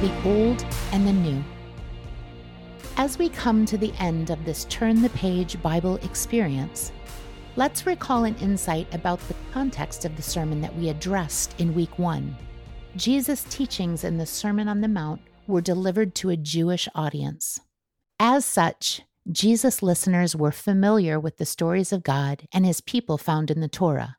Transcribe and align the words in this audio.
the 0.00 0.22
old 0.24 0.64
and 0.92 1.06
the 1.06 1.12
new. 1.12 1.44
As 2.96 3.18
we 3.18 3.28
come 3.28 3.66
to 3.66 3.76
the 3.76 3.92
end 3.98 4.30
of 4.30 4.42
this 4.46 4.64
Turn 4.70 5.02
the 5.02 5.10
Page 5.10 5.60
Bible 5.60 5.96
experience, 5.96 6.90
let's 7.56 7.84
recall 7.84 8.24
an 8.24 8.34
insight 8.36 8.92
about 8.94 9.20
the 9.28 9.34
context 9.52 10.06
of 10.06 10.16
the 10.16 10.22
sermon 10.22 10.62
that 10.62 10.74
we 10.74 10.88
addressed 10.88 11.54
in 11.60 11.74
week 11.74 11.98
one. 11.98 12.34
Jesus' 12.96 13.44
teachings 13.50 14.02
in 14.02 14.16
the 14.16 14.24
Sermon 14.24 14.68
on 14.68 14.80
the 14.80 14.88
Mount 14.88 15.20
were 15.46 15.60
delivered 15.60 16.14
to 16.14 16.30
a 16.30 16.36
Jewish 16.36 16.88
audience. 16.94 17.60
As 18.18 18.46
such, 18.46 19.02
Jesus' 19.30 19.82
listeners 19.82 20.34
were 20.34 20.50
familiar 20.50 21.20
with 21.20 21.36
the 21.36 21.44
stories 21.44 21.92
of 21.92 22.02
God 22.02 22.46
and 22.54 22.64
his 22.64 22.80
people 22.80 23.18
found 23.18 23.50
in 23.50 23.60
the 23.60 23.68
Torah, 23.68 24.16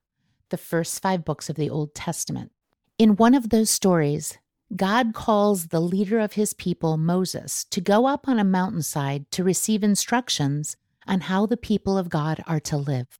the 0.49 0.57
first 0.57 1.01
five 1.01 1.25
books 1.25 1.49
of 1.49 1.55
the 1.55 1.71
Old 1.71 1.95
Testament. 1.95 2.51
In 2.99 3.15
one 3.15 3.33
of 3.33 3.49
those 3.49 3.71
stories, 3.71 4.37
God 4.75 5.13
calls 5.13 5.67
the 5.67 5.81
leader 5.81 6.19
of 6.19 6.33
his 6.33 6.53
people, 6.53 6.95
Moses, 6.95 7.65
to 7.65 7.81
go 7.81 8.05
up 8.05 8.27
on 8.27 8.39
a 8.39 8.43
mountainside 8.43 9.29
to 9.31 9.43
receive 9.43 9.83
instructions 9.83 10.77
on 11.05 11.21
how 11.21 11.45
the 11.45 11.57
people 11.57 11.97
of 11.97 12.09
God 12.09 12.41
are 12.47 12.59
to 12.61 12.77
live. 12.77 13.19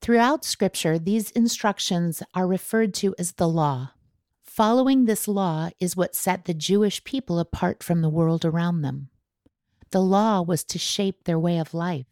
Throughout 0.00 0.44
Scripture, 0.44 0.98
these 0.98 1.30
instructions 1.32 2.22
are 2.34 2.46
referred 2.46 2.94
to 2.94 3.14
as 3.18 3.32
the 3.32 3.48
law. 3.48 3.92
Following 4.42 5.04
this 5.04 5.26
law 5.26 5.70
is 5.80 5.96
what 5.96 6.14
set 6.14 6.44
the 6.44 6.54
Jewish 6.54 7.02
people 7.04 7.38
apart 7.38 7.82
from 7.82 8.02
the 8.02 8.10
world 8.10 8.44
around 8.44 8.82
them. 8.82 9.08
The 9.90 10.02
law 10.02 10.42
was 10.42 10.62
to 10.64 10.78
shape 10.78 11.24
their 11.24 11.38
way 11.38 11.58
of 11.58 11.74
life. 11.74 12.06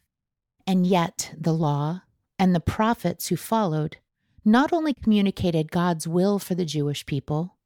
And 0.66 0.86
yet, 0.86 1.34
the 1.38 1.52
law 1.52 2.02
and 2.38 2.54
the 2.54 2.60
prophets 2.60 3.28
who 3.28 3.36
followed 3.36 3.98
not 4.44 4.72
only 4.72 4.94
communicated 4.94 5.70
God's 5.70 6.08
will 6.08 6.38
for 6.38 6.54
the 6.54 6.64
Jewish 6.64 7.04
people, 7.06 7.56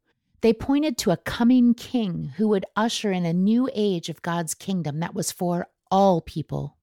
they 0.45 0.53
pointed 0.53 0.98
to 0.98 1.11
a 1.11 1.16
coming 1.16 1.73
king 1.73 2.34
who 2.37 2.48
would 2.48 2.67
usher 2.77 3.11
in 3.11 3.25
a 3.25 3.33
new 3.33 3.67
age 3.73 4.11
of 4.11 4.20
God's 4.20 4.53
kingdom 4.53 5.00
that 5.00 5.14
was 5.14 5.33
for 5.33 5.69
all 5.91 6.20
people. 6.20 6.77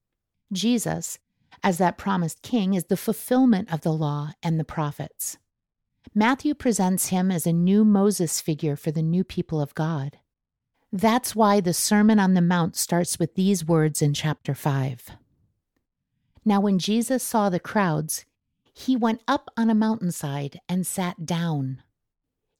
Jesus, 0.51 1.19
as 1.61 1.77
that 1.77 1.95
promised 1.95 2.41
king, 2.41 2.73
is 2.73 2.85
the 2.85 2.97
fulfillment 2.97 3.71
of 3.71 3.81
the 3.81 3.93
law 3.93 4.31
and 4.41 4.59
the 4.59 4.63
prophets. 4.63 5.37
Matthew 6.15 6.55
presents 6.55 7.09
him 7.09 7.29
as 7.29 7.45
a 7.45 7.53
new 7.53 7.85
Moses 7.85 8.41
figure 8.41 8.75
for 8.75 8.89
the 8.89 9.03
new 9.03 9.23
people 9.23 9.61
of 9.61 9.75
God. 9.75 10.17
That's 10.91 11.35
why 11.35 11.59
the 11.59 11.71
Sermon 11.71 12.17
on 12.17 12.33
the 12.33 12.41
Mount 12.41 12.75
starts 12.75 13.19
with 13.19 13.35
these 13.35 13.63
words 13.63 14.01
in 14.01 14.15
chapter 14.15 14.55
5. 14.55 15.11
Now, 16.43 16.61
when 16.61 16.79
Jesus 16.79 17.21
saw 17.21 17.51
the 17.51 17.59
crowds, 17.59 18.25
he 18.73 18.95
went 18.95 19.21
up 19.27 19.51
on 19.55 19.69
a 19.69 19.75
mountainside 19.75 20.59
and 20.67 20.87
sat 20.87 21.27
down. 21.27 21.83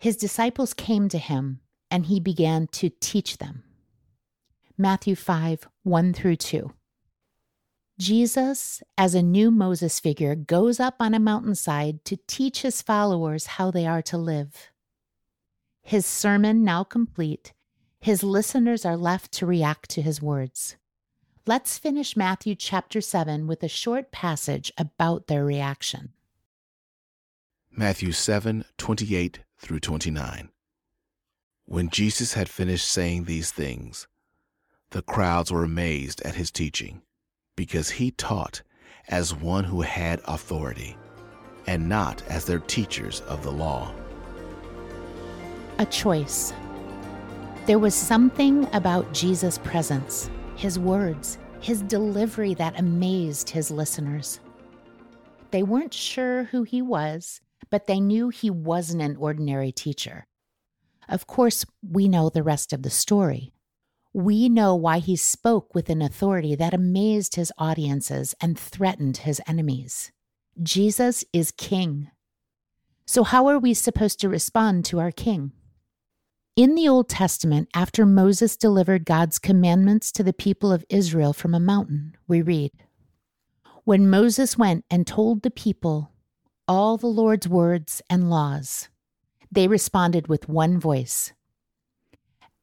His 0.02 0.18
disciples 0.18 0.74
came 0.74 1.10
to 1.10 1.20
him, 1.20 1.60
and 1.92 2.08
he 2.08 2.20
began 2.20 2.66
to 2.72 2.90
teach 2.90 3.38
them. 3.38 3.64
Matthew 4.76 5.16
5 5.16 5.68
1 5.84 6.14
through 6.14 6.38
2. 6.38 6.74
Jesus, 8.00 8.82
as 8.98 9.14
a 9.14 9.22
new 9.22 9.52
Moses 9.52 10.00
figure, 10.00 10.34
goes 10.34 10.80
up 10.80 10.96
on 11.00 11.14
a 11.14 11.20
mountainside 11.20 12.04
to 12.06 12.18
teach 12.26 12.64
his 12.64 12.82
followers 12.82 13.46
how 13.46 13.70
they 13.70 13.86
are 13.86 14.02
to 14.02 14.18
live. 14.18 14.72
His 15.84 16.08
sermon 16.08 16.64
now 16.64 16.84
complete, 16.84 17.54
his 18.00 18.24
listeners 18.24 18.84
are 18.84 18.98
left 18.98 19.32
to 19.34 19.46
react 19.46 19.92
to 19.92 20.02
his 20.02 20.20
words. 20.20 20.78
Let's 21.46 21.78
finish 21.78 22.18
Matthew 22.18 22.56
chapter 22.56 23.02
7 23.02 23.46
with 23.46 23.62
a 23.62 23.68
short 23.68 24.12
passage 24.12 24.72
about 24.80 25.28
their 25.28 25.46
reaction. 25.46 26.14
Matthew 27.70 28.14
7 28.14 28.66
28 28.80 29.42
through 29.62 29.80
29. 29.80 30.50
When 31.66 31.90
Jesus 31.90 32.34
had 32.34 32.50
finished 32.50 32.88
saying 32.88 33.24
these 33.24 33.52
things, 33.52 34.08
the 34.90 35.04
crowds 35.04 35.52
were 35.52 35.64
amazed 35.64 36.22
at 36.22 36.36
his 36.36 36.52
teaching 36.52 37.02
because 37.56 37.92
he 37.92 38.12
taught 38.12 38.64
as 39.08 39.36
one 39.36 39.64
who 39.64 39.82
had 39.82 40.20
authority 40.26 40.98
and 41.68 41.88
not 41.88 42.24
as 42.28 42.46
their 42.46 42.60
teachers 42.60 43.22
of 43.22 43.44
the 43.44 43.52
law. 43.52 43.94
A 45.78 45.86
choice. 45.86 46.54
There 47.68 47.80
was 47.80 47.94
something 47.94 48.68
about 48.74 49.14
Jesus' 49.14 49.60
presence, 49.60 50.30
his 50.56 50.80
words, 50.80 51.38
his 51.60 51.84
delivery 51.84 52.56
that 52.56 52.80
amazed 52.80 53.50
his 53.50 53.70
listeners. 53.70 54.40
They 55.52 55.62
weren't 55.62 55.94
sure 55.94 56.46
who 56.46 56.64
he 56.64 56.82
was, 56.82 57.42
but 57.72 57.88
they 57.88 58.00
knew 58.00 58.30
he 58.30 58.52
wasn't 58.52 59.02
an 59.02 59.16
ordinary 59.16 59.72
teacher. 59.72 60.28
Of 61.10 61.26
course, 61.26 61.66
we 61.82 62.08
know 62.08 62.30
the 62.30 62.44
rest 62.44 62.72
of 62.74 62.84
the 62.84 62.92
story 62.92 63.52
we 64.14 64.50
know 64.50 64.76
why 64.76 65.00
he 65.00 65.16
spoke 65.16 65.74
with 65.74 65.90
an 65.90 66.02
authority 66.02 66.56
that 66.56 66.74
amazed 66.74 67.36
his 67.36 67.52
audiences 67.58 68.36
and 68.42 68.60
threatened 68.60 69.18
his 69.18 69.42
enemies. 69.48 70.12
Jesus 70.62 71.24
is 71.32 71.52
king. 71.52 72.12
So, 73.06 73.24
how 73.24 73.48
are 73.48 73.60
we 73.60 73.74
supposed 73.74 74.20
to 74.20 74.30
respond 74.30 74.84
to 74.86 75.00
our 75.00 75.12
king? 75.12 75.54
In 76.58 76.76
the 76.76 76.90
Old 76.90 77.08
Testament, 77.08 77.70
after 77.74 78.06
Moses 78.06 78.58
delivered 78.58 79.06
God's 79.06 79.40
commandments 79.40 80.12
to 80.12 80.24
the 80.24 80.34
people 80.34 80.74
of 80.74 80.86
Israel 80.90 81.32
from 81.32 81.56
a 81.56 81.60
mountain, 81.60 82.18
we 82.28 82.42
read 82.42 82.72
When 83.86 84.10
Moses 84.10 84.58
went 84.58 84.84
and 84.92 85.08
told 85.08 85.42
the 85.42 85.52
people 85.52 86.12
all 86.68 86.98
the 86.98 87.08
Lord's 87.08 87.48
words 87.48 88.02
and 88.10 88.30
laws, 88.30 88.90
they 89.52 89.68
responded 89.68 90.28
with 90.28 90.50
one 90.50 90.80
voice 90.80 91.34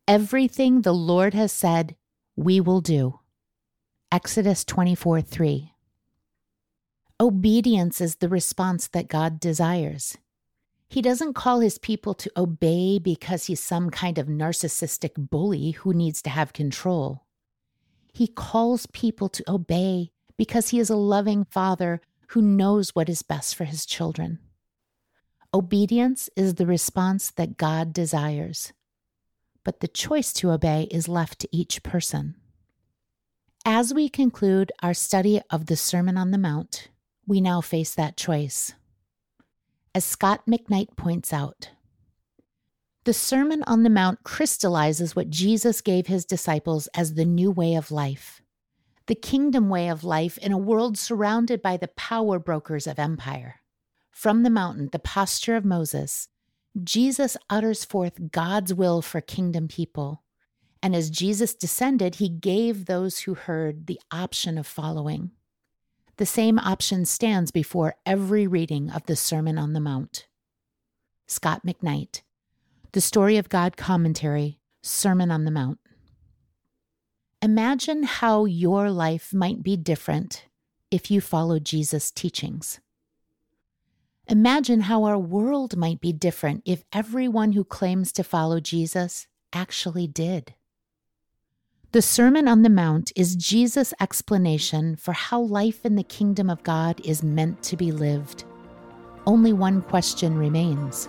Everything 0.07 0.81
the 0.81 0.95
Lord 0.95 1.35
has 1.35 1.53
said, 1.53 1.95
we 2.35 2.61
will 2.61 2.81
do. 2.81 3.21
Exodus 4.11 4.65
24 4.65 5.21
3. 5.21 5.73
Obedience 7.21 8.01
is 8.01 8.17
the 8.17 8.29
response 8.31 8.89
that 8.89 9.09
God 9.09 9.39
desires. 9.39 10.17
He 10.89 11.03
doesn't 11.03 11.35
call 11.35 11.61
his 11.61 11.77
people 11.77 12.15
to 12.15 12.31
obey 12.35 12.99
because 12.99 13.45
he's 13.45 13.63
some 13.63 13.91
kind 13.91 14.17
of 14.17 14.29
narcissistic 14.29 15.11
bully 15.17 15.73
who 15.73 15.93
needs 15.93 16.23
to 16.23 16.31
have 16.31 16.55
control. 16.55 17.27
He 18.15 18.29
calls 18.29 18.87
people 18.87 19.29
to 19.29 19.45
obey 19.47 20.13
because 20.39 20.71
he 20.71 20.79
is 20.79 20.89
a 20.89 20.97
loving 20.97 21.45
father 21.45 22.01
who 22.29 22.43
knows 22.43 22.95
what 22.95 23.09
is 23.09 23.23
best 23.23 23.55
for 23.55 23.65
his 23.65 23.85
children. 23.85 24.39
Obedience 25.53 26.29
is 26.37 26.55
the 26.55 26.67
response 26.67 27.31
that 27.31 27.57
God 27.57 27.93
desires 27.93 28.73
but 29.69 29.81
the 29.81 29.89
choice 29.89 30.33
to 30.33 30.51
obey 30.51 30.89
is 30.91 31.09
left 31.09 31.39
to 31.41 31.49
each 31.55 31.83
person. 31.83 32.35
As 33.67 33.93
we 33.93 34.09
conclude 34.09 34.73
our 34.83 34.95
study 34.95 35.43
of 35.51 35.67
the 35.67 35.77
Sermon 35.77 36.17
on 36.17 36.31
the 36.31 36.39
Mount, 36.39 36.89
we 37.27 37.43
now 37.43 37.61
face 37.61 37.95
that 37.95 38.17
choice. 38.17 38.73
As 39.95 40.07
Scot 40.07 40.47
McKnight 40.47 40.97
points 40.97 41.35
out, 41.35 41.69
the 43.05 43.13
Sermon 43.13 43.63
on 43.65 43.83
the 43.83 43.91
Mount 43.91 44.25
crystallizes 44.25 45.15
what 45.15 45.29
Jesus 45.29 45.83
gave 45.83 46.07
his 46.07 46.25
disciples 46.25 46.87
as 46.95 47.13
the 47.13 47.27
new 47.27 47.51
way 47.51 47.75
of 47.75 47.91
life, 47.91 48.41
the 49.09 49.15
kingdom 49.15 49.71
way 49.71 49.89
of 49.89 50.05
life 50.05 50.39
in 50.39 50.53
a 50.53 50.59
world 50.59 50.97
surrounded 50.97 51.63
by 51.63 51.77
the 51.77 51.89
power 51.89 52.39
brokers 52.39 52.87
of 52.87 52.99
empire. 52.99 53.63
From 54.11 54.43
the 54.43 54.51
mountain, 54.51 54.91
the 54.93 54.99
posture 54.99 55.57
of 55.57 55.65
Moses, 55.65 56.29
Jesus 56.85 57.37
utters 57.49 57.85
forth 57.85 58.31
God's 58.31 58.75
will 58.75 59.01
for 59.01 59.21
kingdom 59.21 59.67
people. 59.67 60.23
And 60.83 60.95
as 60.95 61.11
Jesus 61.11 61.55
descended, 61.55 62.17
he 62.17 62.29
gave 62.29 62.85
those 62.85 63.21
who 63.21 63.35
heard 63.35 63.87
the 63.87 64.01
option 64.13 64.59
of 64.59 64.67
following. 64.67 65.31
The 66.19 66.27
same 66.27 66.59
option 66.59 67.05
stands 67.07 67.51
before 67.51 67.97
every 68.05 68.47
reading 68.47 68.91
of 68.91 69.07
the 69.07 69.17
Sermon 69.17 69.57
on 69.57 69.73
the 69.73 69.81
Mount. 69.81 70.29
Scot 71.27 71.65
McKnight, 71.65 72.23
The 72.93 73.01
Story 73.01 73.39
of 73.39 73.49
God 73.49 73.77
Commentary, 73.77 74.61
Sermon 74.83 75.31
on 75.31 75.45
the 75.45 75.51
Mount. 75.51 75.79
Imagine 77.41 78.03
how 78.03 78.47
your 78.47 78.91
life 78.91 79.33
might 79.33 79.63
be 79.63 79.77
different 79.77 80.47
if 80.91 81.09
you 81.09 81.21
followed 81.21 81.65
Jesus' 81.65 82.11
teachings. 82.11 82.81
Imagine 84.27 84.81
how 84.81 85.05
our 85.05 85.17
world 85.17 85.77
might 85.77 86.01
be 86.01 86.13
different 86.13 86.63
if 86.65 86.83
everyone 86.93 87.53
who 87.53 87.63
claims 87.63 88.11
to 88.13 88.25
follow 88.25 88.59
Jesus 88.59 89.29
actually 89.53 90.09
did. 90.09 90.55
The 91.93 92.03
Sermon 92.03 92.49
on 92.49 92.63
the 92.63 92.71
Mount 92.71 93.13
is 93.15 93.37
Jesus' 93.37 93.95
explanation 94.01 94.97
for 94.97 95.13
how 95.13 95.41
life 95.41 95.87
in 95.87 95.95
the 95.95 96.03
kingdom 96.03 96.51
of 96.51 96.65
God 96.65 97.01
is 97.05 97.23
meant 97.23 97.63
to 97.63 97.77
be 97.77 97.93
lived. 97.93 98.43
Only 99.29 99.53
one 99.53 99.83
question 99.83 100.37
remains 100.37 101.09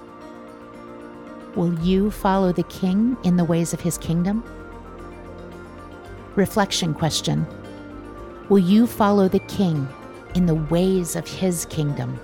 Will 1.56 1.78
you 1.80 2.12
follow 2.12 2.52
the 2.52 2.64
King 2.64 3.18
in 3.24 3.36
the 3.36 3.44
ways 3.44 3.74
of 3.74 3.82
his 3.82 3.98
kingdom? 3.98 4.44
Reflection 6.40 6.94
question 6.94 7.46
Will 8.48 8.60
you 8.60 8.88
follow 8.88 9.28
the 9.28 9.40
King 9.40 9.86
in 10.36 10.46
the 10.46 10.56
ways 10.56 11.18
of 11.18 11.28
his 11.28 11.66
kingdom? 11.66 12.18